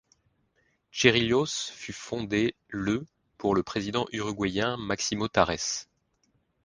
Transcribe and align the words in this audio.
Cerrillos 0.91 1.69
fut 1.75 1.93
fondée 1.93 2.55
le 2.69 3.05
pour 3.37 3.53
le 3.53 3.61
président 3.61 4.07
uruguayen 4.11 4.75
Máximo 4.75 5.27
Tajes. 5.27 5.85